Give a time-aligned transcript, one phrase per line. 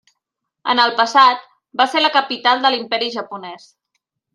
[0.73, 1.45] En el passat
[1.83, 3.75] va ser la capital de l'imperi japonès.